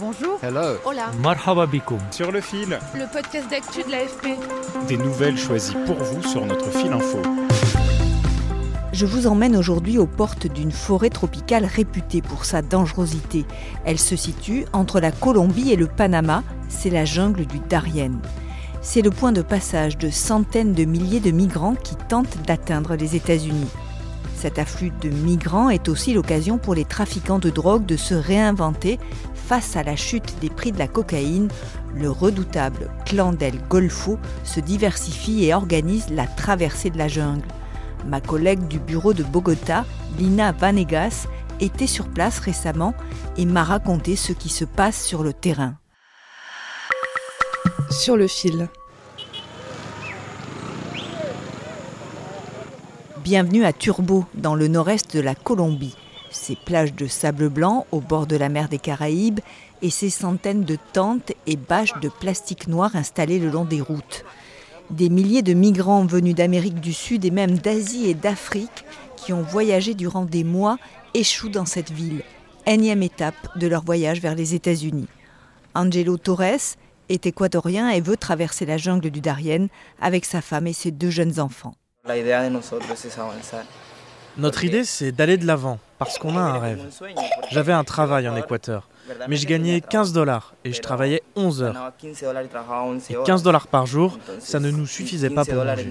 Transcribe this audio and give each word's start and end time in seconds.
Bonjour. 0.00 0.38
Hello. 0.44 0.76
Hola. 0.84 1.10
Marhaba 1.20 1.66
bikoum. 1.66 1.98
Sur 2.12 2.30
le 2.30 2.40
fil. 2.40 2.78
Le 2.94 3.12
podcast 3.12 3.50
d'actu 3.50 3.82
de 3.82 3.90
l'AFP. 3.90 4.38
Des 4.86 4.96
nouvelles 4.96 5.36
choisies 5.36 5.74
pour 5.86 5.96
vous 5.96 6.22
sur 6.22 6.46
notre 6.46 6.70
fil 6.70 6.92
info. 6.92 7.20
Je 8.92 9.06
vous 9.06 9.26
emmène 9.26 9.56
aujourd'hui 9.56 9.98
aux 9.98 10.06
portes 10.06 10.46
d'une 10.46 10.70
forêt 10.70 11.10
tropicale 11.10 11.64
réputée 11.64 12.22
pour 12.22 12.44
sa 12.44 12.62
dangerosité. 12.62 13.44
Elle 13.84 13.98
se 13.98 14.14
situe 14.14 14.66
entre 14.72 15.00
la 15.00 15.10
Colombie 15.10 15.72
et 15.72 15.76
le 15.76 15.88
Panama, 15.88 16.44
c'est 16.68 16.90
la 16.90 17.04
jungle 17.04 17.46
du 17.46 17.58
Darien. 17.58 18.12
C'est 18.80 19.02
le 19.02 19.10
point 19.10 19.32
de 19.32 19.42
passage 19.42 19.98
de 19.98 20.10
centaines 20.10 20.74
de 20.74 20.84
milliers 20.84 21.18
de 21.18 21.32
migrants 21.32 21.74
qui 21.74 21.96
tentent 21.96 22.38
d'atteindre 22.46 22.94
les 22.94 23.16
États-Unis. 23.16 23.68
Cet 24.38 24.60
afflux 24.60 24.92
de 25.00 25.08
migrants 25.08 25.68
est 25.68 25.88
aussi 25.88 26.14
l'occasion 26.14 26.58
pour 26.58 26.76
les 26.76 26.84
trafiquants 26.84 27.40
de 27.40 27.50
drogue 27.50 27.84
de 27.86 27.96
se 27.96 28.14
réinventer 28.14 29.00
face 29.34 29.74
à 29.74 29.82
la 29.82 29.96
chute 29.96 30.36
des 30.40 30.48
prix 30.48 30.70
de 30.70 30.78
la 30.78 30.86
cocaïne. 30.86 31.48
Le 31.96 32.08
redoutable 32.08 32.88
clan 33.04 33.32
del 33.32 33.60
Golfo 33.68 34.16
se 34.44 34.60
diversifie 34.60 35.44
et 35.44 35.54
organise 35.54 36.10
la 36.10 36.28
traversée 36.28 36.90
de 36.90 36.98
la 36.98 37.08
jungle. 37.08 37.48
Ma 38.06 38.20
collègue 38.20 38.68
du 38.68 38.78
bureau 38.78 39.12
de 39.12 39.24
Bogota, 39.24 39.84
Lina 40.20 40.52
Vanegas, 40.52 41.26
était 41.58 41.88
sur 41.88 42.06
place 42.06 42.38
récemment 42.38 42.94
et 43.36 43.44
m'a 43.44 43.64
raconté 43.64 44.14
ce 44.14 44.32
qui 44.32 44.50
se 44.50 44.64
passe 44.64 45.04
sur 45.04 45.24
le 45.24 45.32
terrain. 45.32 45.74
Sur 47.90 48.16
le 48.16 48.28
fil. 48.28 48.68
Bienvenue 53.30 53.66
à 53.66 53.74
Turbo, 53.74 54.24
dans 54.32 54.54
le 54.54 54.68
nord-est 54.68 55.14
de 55.14 55.20
la 55.20 55.34
Colombie. 55.34 55.94
Ses 56.30 56.56
plages 56.56 56.94
de 56.94 57.06
sable 57.06 57.50
blanc 57.50 57.86
au 57.92 58.00
bord 58.00 58.26
de 58.26 58.36
la 58.36 58.48
mer 58.48 58.70
des 58.70 58.78
Caraïbes 58.78 59.40
et 59.82 59.90
ses 59.90 60.08
centaines 60.08 60.64
de 60.64 60.78
tentes 60.94 61.32
et 61.46 61.56
bâches 61.56 61.92
de 62.00 62.08
plastique 62.08 62.68
noir 62.68 62.96
installées 62.96 63.38
le 63.38 63.50
long 63.50 63.66
des 63.66 63.82
routes. 63.82 64.24
Des 64.88 65.10
milliers 65.10 65.42
de 65.42 65.52
migrants 65.52 66.06
venus 66.06 66.34
d'Amérique 66.34 66.80
du 66.80 66.94
Sud 66.94 67.26
et 67.26 67.30
même 67.30 67.58
d'Asie 67.58 68.08
et 68.08 68.14
d'Afrique 68.14 68.86
qui 69.16 69.34
ont 69.34 69.42
voyagé 69.42 69.92
durant 69.92 70.24
des 70.24 70.42
mois 70.42 70.78
échouent 71.12 71.50
dans 71.50 71.66
cette 71.66 71.90
ville, 71.90 72.22
énième 72.64 73.02
étape 73.02 73.58
de 73.58 73.66
leur 73.66 73.84
voyage 73.84 74.22
vers 74.22 74.36
les 74.36 74.54
États-Unis. 74.54 75.08
Angelo 75.74 76.16
Torres 76.16 76.78
est 77.10 77.26
équatorien 77.26 77.90
et 77.90 78.00
veut 78.00 78.16
traverser 78.16 78.64
la 78.64 78.78
jungle 78.78 79.10
du 79.10 79.20
Darien 79.20 79.66
avec 80.00 80.24
sa 80.24 80.40
femme 80.40 80.66
et 80.66 80.72
ses 80.72 80.92
deux 80.92 81.10
jeunes 81.10 81.38
enfants. 81.40 81.74
Notre 84.36 84.64
idée, 84.64 84.84
c'est 84.84 85.10
d'aller 85.10 85.36
de 85.36 85.46
l'avant, 85.46 85.78
parce 85.98 86.18
qu'on 86.18 86.36
a 86.36 86.40
un 86.40 86.58
rêve. 86.58 86.86
J'avais 87.50 87.72
un 87.72 87.82
travail 87.84 88.28
en 88.28 88.36
Équateur, 88.36 88.88
mais 89.28 89.36
je 89.36 89.46
gagnais 89.46 89.80
15 89.80 90.12
dollars 90.12 90.54
et 90.64 90.72
je 90.72 90.80
travaillais 90.80 91.22
11 91.34 91.62
heures. 91.62 91.92
Et 93.10 93.16
15 93.24 93.42
dollars 93.42 93.66
par 93.66 93.86
jour, 93.86 94.18
ça 94.38 94.60
ne 94.60 94.70
nous 94.70 94.86
suffisait 94.86 95.30
pas 95.30 95.44
pour 95.44 95.64
manger. 95.64 95.90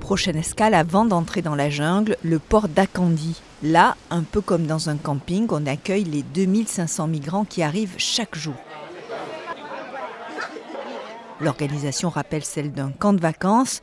Prochaine 0.00 0.36
escale 0.36 0.74
avant 0.74 1.06
d'entrer 1.06 1.40
dans 1.40 1.54
la 1.54 1.70
jungle, 1.70 2.16
le 2.22 2.38
port 2.38 2.68
d'Akandi. 2.68 3.40
Là, 3.62 3.96
un 4.10 4.22
peu 4.22 4.42
comme 4.42 4.66
dans 4.66 4.90
un 4.90 4.96
camping, 4.98 5.46
on 5.50 5.66
accueille 5.66 6.04
les 6.04 6.22
2500 6.22 7.06
migrants 7.06 7.46
qui 7.46 7.62
arrivent 7.62 7.94
chaque 7.96 8.36
jour. 8.36 8.54
L'organisation 11.40 12.10
rappelle 12.10 12.44
celle 12.44 12.72
d'un 12.72 12.90
camp 12.90 13.12
de 13.12 13.20
vacances 13.20 13.82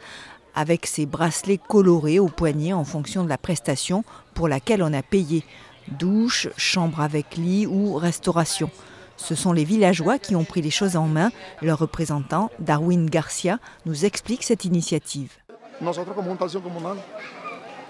avec 0.55 0.85
ses 0.85 1.05
bracelets 1.05 1.59
colorés 1.59 2.19
au 2.19 2.27
poignet 2.27 2.73
en 2.73 2.83
fonction 2.83 3.23
de 3.23 3.29
la 3.29 3.37
prestation 3.37 4.03
pour 4.33 4.47
laquelle 4.47 4.83
on 4.83 4.93
a 4.93 5.01
payé. 5.01 5.43
Douche, 5.87 6.47
chambre 6.57 7.01
avec 7.01 7.35
lit 7.37 7.65
ou 7.65 7.95
restauration. 7.95 8.69
Ce 9.17 9.35
sont 9.35 9.53
les 9.53 9.63
villageois 9.63 10.17
qui 10.17 10.35
ont 10.35 10.43
pris 10.43 10.61
les 10.61 10.71
choses 10.71 10.95
en 10.95 11.07
main. 11.07 11.31
Leur 11.61 11.79
représentant, 11.79 12.49
Darwin 12.59 13.09
Garcia, 13.09 13.59
nous 13.85 14.05
explique 14.05 14.43
cette 14.43 14.65
initiative. 14.65 15.31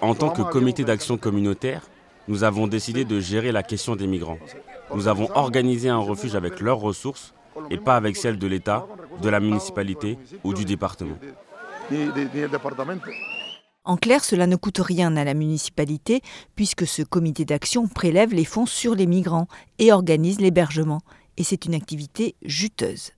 En 0.00 0.14
tant 0.14 0.30
que 0.30 0.42
comité 0.42 0.84
d'action 0.84 1.16
communautaire, 1.16 1.82
nous 2.28 2.44
avons 2.44 2.66
décidé 2.66 3.04
de 3.04 3.20
gérer 3.20 3.52
la 3.52 3.62
question 3.62 3.96
des 3.96 4.06
migrants. 4.06 4.38
Nous 4.94 5.08
avons 5.08 5.28
organisé 5.34 5.88
un 5.88 5.98
refuge 5.98 6.34
avec 6.34 6.60
leurs 6.60 6.78
ressources 6.78 7.32
et 7.70 7.78
pas 7.78 7.96
avec 7.96 8.16
celles 8.16 8.38
de 8.38 8.46
l'État, 8.46 8.86
de 9.20 9.28
la 9.28 9.40
municipalité 9.40 10.18
ou 10.44 10.54
du 10.54 10.64
département. 10.64 11.16
En 13.84 13.96
clair, 13.96 14.24
cela 14.24 14.46
ne 14.46 14.56
coûte 14.56 14.78
rien 14.78 15.16
à 15.16 15.24
la 15.24 15.34
municipalité 15.34 16.22
puisque 16.54 16.86
ce 16.86 17.02
comité 17.02 17.44
d'action 17.44 17.88
prélève 17.88 18.32
les 18.32 18.44
fonds 18.44 18.66
sur 18.66 18.94
les 18.94 19.06
migrants 19.06 19.48
et 19.78 19.92
organise 19.92 20.40
l'hébergement. 20.40 21.00
Et 21.36 21.42
c'est 21.42 21.64
une 21.64 21.74
activité 21.74 22.36
juteuse. 22.42 23.10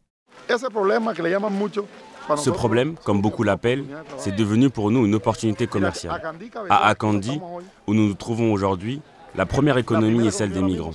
Ce 0.49 0.67
problème, 2.51 2.95
comme 3.05 3.21
beaucoup 3.21 3.43
l'appellent, 3.43 3.85
c'est 4.17 4.35
devenu 4.35 4.71
pour 4.71 4.91
nous 4.91 5.05
une 5.05 5.15
opportunité 5.15 5.67
commerciale. 5.67 6.23
À 6.71 6.89
Akandi, 6.89 7.39
où 7.87 7.93
nous 7.93 8.09
nous 8.09 8.15
trouvons 8.15 8.51
aujourd'hui, 8.53 9.03
la 9.35 9.47
première 9.47 9.79
économie 9.79 10.27
est 10.27 10.31
celle 10.31 10.53
des 10.53 10.63
migrants. 10.63 10.93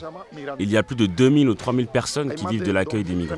Il 0.60 0.70
y 0.70 0.78
a 0.78 0.84
plus 0.84 0.96
de 0.96 1.06
2000 1.06 1.50
ou 1.50 1.56
3000 1.56 1.88
personnes 1.88 2.34
qui 2.34 2.46
vivent 2.48 2.64
de 2.64 2.72
l'accueil 2.72 3.04
des 3.04 3.16
migrants. 3.16 3.36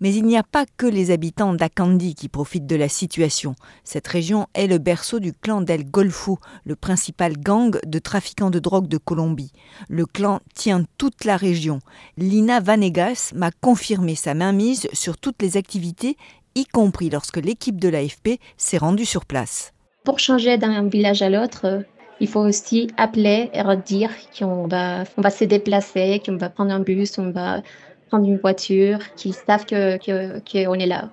Mais 0.00 0.14
il 0.14 0.24
n'y 0.24 0.36
a 0.36 0.44
pas 0.44 0.64
que 0.76 0.86
les 0.86 1.10
habitants 1.10 1.54
d'Akandi 1.54 2.14
qui 2.14 2.28
profitent 2.28 2.66
de 2.66 2.76
la 2.76 2.88
situation. 2.88 3.56
Cette 3.82 4.06
région 4.06 4.46
est 4.54 4.68
le 4.68 4.78
berceau 4.78 5.18
du 5.18 5.32
clan 5.32 5.60
del 5.60 5.90
Golfo, 5.90 6.38
le 6.64 6.76
principal 6.76 7.36
gang 7.36 7.76
de 7.84 7.98
trafiquants 7.98 8.50
de 8.50 8.60
drogue 8.60 8.86
de 8.86 8.98
Colombie. 8.98 9.50
Le 9.88 10.06
clan 10.06 10.40
tient 10.54 10.84
toute 10.98 11.24
la 11.24 11.36
région. 11.36 11.80
Lina 12.16 12.60
Vanegas 12.60 13.32
m'a 13.34 13.50
confirmé 13.50 14.14
sa 14.14 14.34
mainmise 14.34 14.88
sur 14.92 15.18
toutes 15.18 15.42
les 15.42 15.56
activités, 15.56 16.16
y 16.54 16.64
compris 16.64 17.10
lorsque 17.10 17.38
l'équipe 17.38 17.80
de 17.80 17.88
l'AFP 17.88 18.40
s'est 18.56 18.78
rendue 18.78 19.04
sur 19.04 19.26
place. 19.26 19.72
Pour 20.04 20.20
changer 20.20 20.58
d'un 20.58 20.88
village 20.88 21.22
à 21.22 21.28
l'autre, 21.28 21.82
il 22.20 22.28
faut 22.28 22.40
aussi 22.40 22.88
appeler 22.96 23.50
et 23.52 23.62
redire 23.62 24.10
qu'on 24.36 24.66
va, 24.66 25.04
on 25.16 25.22
va 25.22 25.30
se 25.30 25.44
déplacer, 25.44 26.20
qu'on 26.24 26.36
va 26.36 26.48
prendre 26.50 26.72
un 26.72 26.80
bus, 26.80 27.18
on 27.18 27.30
va 27.30 27.62
prendre 28.08 28.26
une 28.26 28.38
voiture, 28.38 28.98
qu'ils 29.16 29.34
savent 29.34 29.66
qu'on 29.66 29.98
que, 29.98 30.40
que 30.40 30.82
est 30.82 30.86
là. 30.86 31.10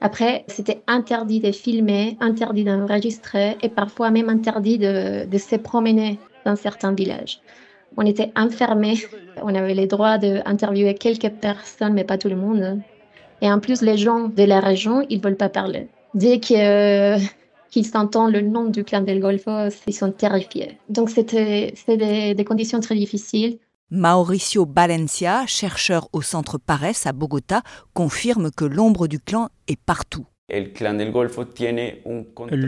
Après, 0.00 0.44
c'était 0.46 0.82
interdit 0.86 1.40
de 1.40 1.52
filmer, 1.52 2.16
interdit 2.20 2.64
d'enregistrer 2.64 3.56
et 3.62 3.68
parfois 3.68 4.10
même 4.10 4.28
interdit 4.28 4.78
de, 4.78 5.24
de 5.24 5.38
se 5.38 5.56
promener 5.56 6.18
dans 6.44 6.54
certains 6.56 6.92
villages. 6.92 7.40
On 7.96 8.04
était 8.04 8.30
enfermés, 8.36 8.98
on 9.42 9.54
avait 9.54 9.74
le 9.74 9.86
droit 9.86 10.18
d'interviewer 10.18 10.94
quelques 10.94 11.30
personnes, 11.30 11.94
mais 11.94 12.04
pas 12.04 12.18
tout 12.18 12.28
le 12.28 12.36
monde. 12.36 12.80
Et 13.40 13.50
en 13.50 13.58
plus, 13.58 13.80
les 13.80 13.96
gens 13.96 14.28
de 14.28 14.42
la 14.42 14.60
région, 14.60 15.04
ils 15.08 15.18
ne 15.18 15.22
veulent 15.22 15.36
pas 15.36 15.48
parler. 15.48 15.88
Dès 16.14 16.40
que 16.40 17.16
qu'ils 17.70 17.96
entendent 17.96 18.32
le 18.32 18.40
nom 18.40 18.64
du 18.64 18.84
clan 18.84 19.02
del 19.02 19.20
Golfo, 19.20 19.50
ils 19.86 19.94
sont 19.94 20.12
terrifiés. 20.12 20.78
Donc 20.88 21.10
c'était 21.10 21.74
des, 21.86 22.34
des 22.34 22.44
conditions 22.44 22.80
très 22.80 22.94
difficiles. 22.94 23.58
Mauricio 23.90 24.66
Valencia, 24.68 25.46
chercheur 25.46 26.08
au 26.12 26.20
centre 26.20 26.58
Pares 26.58 27.06
à 27.06 27.12
Bogota, 27.12 27.62
confirme 27.94 28.50
que 28.50 28.64
l'ombre 28.64 29.06
du 29.06 29.20
clan 29.20 29.48
est 29.68 29.80
partout. 29.80 30.26
Le 30.48 30.68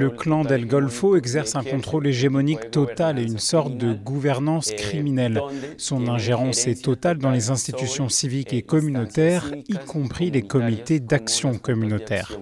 clan 0.09 0.45
del 0.45 0.67
Golfo 0.67 1.17
exerce 1.17 1.55
un 1.55 1.63
contrôle 1.63 2.09
hégémonique 2.09 2.73
total 2.73 3.21
et 3.21 3.23
une 3.23 3.39
sorte 3.39 3.77
de 3.77 3.95
gouvernance 3.95 4.73
criminelle. 4.73 5.41
Son 5.77 6.09
ingérence 6.09 6.67
est 6.67 6.85
totale 6.85 7.19
dans 7.19 7.31
les 7.31 7.51
institutions 7.51 8.09
civiques 8.09 8.53
et 8.53 8.63
communautaires, 8.63 9.53
y 9.69 9.75
compris 9.75 10.33
les 10.33 10.43
comités 10.43 10.99
d'action 10.99 11.57
communautaire. 11.57 12.39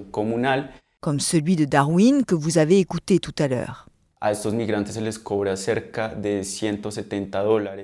Comme 1.06 1.20
celui 1.20 1.54
de 1.54 1.64
Darwin 1.64 2.24
que 2.24 2.34
vous 2.34 2.58
avez 2.58 2.80
écouté 2.80 3.20
tout 3.20 3.34
à 3.38 3.46
l'heure. 3.46 3.86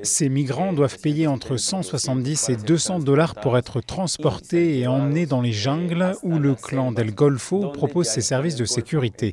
Ces 0.03 0.29
migrants 0.29 0.73
doivent 0.73 0.99
payer 0.99 1.27
entre 1.29 1.57
170 1.57 2.49
et 2.49 2.57
200 2.57 2.99
dollars 2.99 3.37
pour 3.37 3.57
être 3.57 3.81
transportés 3.81 4.81
et 4.81 4.89
emmenés 4.89 5.27
dans 5.27 5.41
les 5.41 5.53
jungles 5.53 6.17
où 6.25 6.41
le 6.41 6.57
clan 6.57 6.91
del 6.91 7.15
Golfo 7.15 7.69
propose 7.69 8.09
ses 8.09 8.23
services 8.23 8.57
de 8.57 8.65
sécurité. 8.65 9.33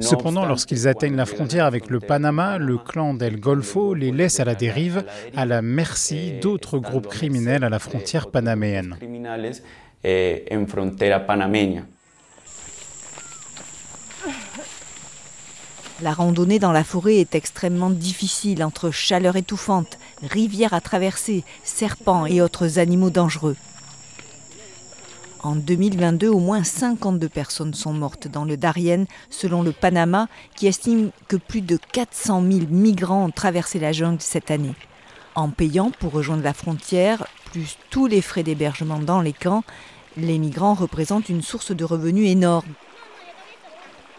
Cependant, 0.00 0.46
lorsqu'ils 0.46 0.88
atteignent 0.88 1.16
la 1.16 1.26
frontière 1.26 1.66
avec 1.66 1.90
le 1.90 2.00
Panama, 2.00 2.56
le 2.56 2.78
clan 2.78 3.12
del 3.12 3.38
Golfo 3.38 3.92
les 3.92 4.10
laisse 4.10 4.40
à 4.40 4.46
la 4.46 4.54
dérive, 4.54 5.04
à 5.36 5.44
la 5.44 5.60
merci 5.60 6.38
d'autres 6.40 6.78
groupes 6.78 7.08
criminels 7.08 7.62
à 7.62 7.68
la 7.68 7.78
frontière 7.78 8.30
panaméenne. 8.30 8.96
La 16.00 16.12
randonnée 16.12 16.60
dans 16.60 16.70
la 16.70 16.84
forêt 16.84 17.16
est 17.16 17.34
extrêmement 17.34 17.90
difficile 17.90 18.62
entre 18.62 18.92
chaleur 18.92 19.34
étouffante, 19.34 19.98
rivières 20.22 20.74
à 20.74 20.80
traverser, 20.80 21.42
serpents 21.64 22.24
et 22.24 22.40
autres 22.40 22.78
animaux 22.78 23.10
dangereux. 23.10 23.56
En 25.42 25.56
2022, 25.56 26.28
au 26.28 26.38
moins 26.38 26.62
52 26.62 27.28
personnes 27.28 27.74
sont 27.74 27.92
mortes 27.92 28.28
dans 28.28 28.44
le 28.44 28.56
Darien, 28.56 29.06
selon 29.28 29.62
le 29.62 29.72
Panama, 29.72 30.28
qui 30.54 30.68
estime 30.68 31.10
que 31.26 31.36
plus 31.36 31.62
de 31.62 31.78
400 31.92 32.42
000 32.48 32.66
migrants 32.70 33.24
ont 33.24 33.30
traversé 33.30 33.80
la 33.80 33.90
jungle 33.90 34.20
cette 34.20 34.52
année. 34.52 34.74
En 35.34 35.50
payant 35.50 35.90
pour 35.98 36.12
rejoindre 36.12 36.44
la 36.44 36.54
frontière, 36.54 37.26
plus 37.52 37.76
tous 37.90 38.06
les 38.06 38.22
frais 38.22 38.42
d'hébergement 38.42 38.98
dans 38.98 39.20
les 39.20 39.32
camps, 39.32 39.64
les 40.16 40.38
migrants 40.38 40.74
représentent 40.74 41.28
une 41.28 41.42
source 41.42 41.72
de 41.74 41.84
revenus 41.84 42.28
énorme. 42.28 42.72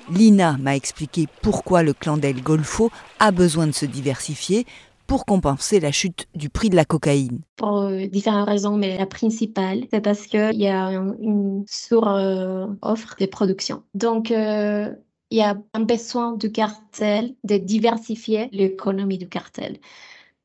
Lina 0.09 0.57
m'a 0.59 0.75
expliqué 0.75 1.27
pourquoi 1.41 1.83
le 1.83 1.94
clan 1.94 2.17
d'El 2.17 2.41
Golfo 2.41 2.91
a 3.19 3.31
besoin 3.31 3.67
de 3.67 3.73
se 3.73 3.85
diversifier 3.85 4.65
pour 5.05 5.25
compenser 5.25 5.79
la 5.79 5.91
chute 5.91 6.27
du 6.35 6.49
prix 6.49 6.69
de 6.69 6.75
la 6.75 6.85
cocaïne 6.85 7.39
Pour 7.55 7.79
euh, 7.79 8.07
différentes 8.07 8.47
raisons, 8.47 8.77
mais 8.77 8.97
la 8.97 9.05
principale, 9.05 9.85
c'est 9.91 10.01
parce 10.01 10.27
qu'il 10.27 10.59
y 10.59 10.67
a 10.67 10.89
une 10.89 11.63
sur-offre 11.67 13.15
de 13.19 13.25
production. 13.25 13.83
Donc, 13.94 14.31
euh, 14.31 14.94
il 15.29 15.38
y 15.38 15.41
a 15.41 15.57
un 15.73 15.81
besoin 15.81 16.33
du 16.33 16.51
cartel 16.51 17.35
de 17.44 17.57
diversifier 17.57 18.49
l'économie 18.51 19.17
du 19.17 19.27
cartel. 19.27 19.77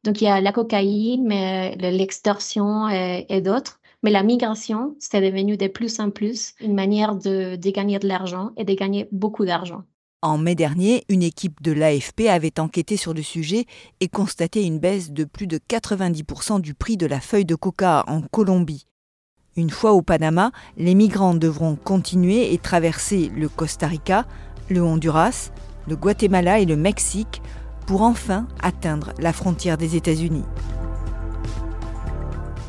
Donc, 0.05 0.21
il 0.21 0.25
y 0.25 0.29
a 0.29 0.41
la 0.41 0.53
cocaïne, 0.53 1.25
mais 1.27 1.77
l'extorsion 1.77 2.89
et, 2.89 3.41
d'autres. 3.41 3.81
Mais 4.03 4.11
la 4.11 4.23
migration, 4.23 4.97
c'est 4.99 5.21
devenu 5.21 5.57
de 5.57 5.69
plus 5.69 6.01
en 6.01 6.11
plus 6.11 6.55
une 6.61 6.75
manière 6.75 7.15
de 7.15 7.57
gagner 7.71 7.99
de 7.99 8.09
l'argent 8.09 8.51
et 8.57 8.65
de 8.65 8.75
gagner 8.75 9.09
beaucoup 9.13 9.45
d'argent. 9.45 9.85
En 10.25 10.39
mai 10.39 10.55
dernier, 10.55 11.03
une 11.09 11.25
équipe 11.25 11.61
de 11.63 11.73
l'AFP 11.73 12.29
avait 12.29 12.61
enquêté 12.61 12.97
sur 12.97 13.13
le 13.13 13.23
sujet 13.23 13.67
et 13.99 14.07
constaté 14.07 14.63
une 14.63 14.79
baisse 14.79 15.11
de 15.11 15.25
plus 15.25 15.49
de 15.49 15.59
90% 15.59 16.61
du 16.61 16.75
prix 16.75 16.97
de 16.97 17.07
la 17.07 17.21
feuille 17.21 17.45
de 17.45 17.57
coca 17.57 18.05
en 18.07 18.23
Colombie. 18.23 18.87
Une 19.57 19.71
fois 19.71 19.93
au 19.93 20.01
Panama, 20.01 20.53
les 20.77 20.95
migrants 20.95 21.35
devront 21.35 21.75
continuer 21.75 22.55
et 22.55 22.59
traverser 22.59 23.33
le 23.35 23.49
Costa 23.49 23.89
Rica, 23.89 24.25
le 24.71 24.81
Honduras, 24.81 25.51
le 25.89 25.97
Guatemala 25.97 26.61
et 26.61 26.67
le 26.67 26.77
Mexique 26.77 27.43
pour 27.89 28.03
enfin 28.03 28.47
atteindre 28.63 29.13
la 29.19 29.33
frontière 29.33 29.77
des 29.77 29.97
États-Unis. 29.97 30.45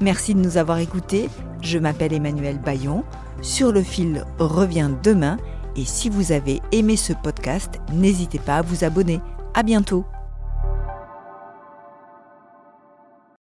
Merci 0.03 0.33
de 0.35 0.39
nous 0.41 0.57
avoir 0.57 0.79
écoutés. 0.79 1.29
Je 1.61 1.79
m'appelle 1.79 2.11
Emmanuel 2.11 2.59
Bayon. 2.59 3.05
Sur 3.41 3.71
le 3.71 3.81
fil 3.81 4.25
revient 4.37 4.89
demain 5.01 5.37
et 5.77 5.85
si 5.85 6.09
vous 6.09 6.33
avez 6.33 6.61
aimé 6.73 6.97
ce 6.97 7.13
podcast, 7.13 7.79
n'hésitez 7.93 8.39
pas 8.39 8.57
à 8.57 8.61
vous 8.63 8.83
abonner. 8.83 9.21
À 9.53 9.63
bientôt! 9.63 10.03